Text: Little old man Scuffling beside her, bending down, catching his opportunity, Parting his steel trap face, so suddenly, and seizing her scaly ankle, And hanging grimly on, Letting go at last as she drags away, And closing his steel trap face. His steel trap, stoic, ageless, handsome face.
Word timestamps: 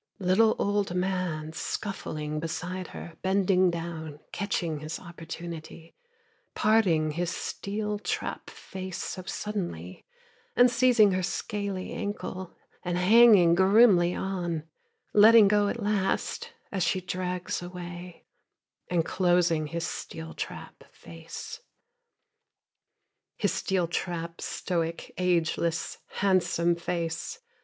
Little 0.17 0.55
old 0.57 0.95
man 0.95 1.53
Scuffling 1.53 2.39
beside 2.39 2.87
her, 2.87 3.17
bending 3.21 3.69
down, 3.69 4.19
catching 4.31 4.79
his 4.79 4.97
opportunity, 4.99 5.93
Parting 6.55 7.11
his 7.11 7.29
steel 7.29 7.99
trap 7.99 8.49
face, 8.49 8.97
so 8.97 9.21
suddenly, 9.27 10.03
and 10.55 10.71
seizing 10.71 11.11
her 11.11 11.21
scaly 11.21 11.93
ankle, 11.93 12.57
And 12.81 12.97
hanging 12.97 13.53
grimly 13.53 14.15
on, 14.15 14.63
Letting 15.13 15.47
go 15.47 15.67
at 15.67 15.79
last 15.83 16.51
as 16.71 16.81
she 16.81 16.99
drags 16.99 17.61
away, 17.61 18.25
And 18.89 19.05
closing 19.05 19.67
his 19.67 19.85
steel 19.85 20.33
trap 20.33 20.83
face. 20.91 21.59
His 23.37 23.53
steel 23.53 23.87
trap, 23.87 24.41
stoic, 24.41 25.13
ageless, 25.19 25.99
handsome 26.09 26.75
face. 26.75 27.37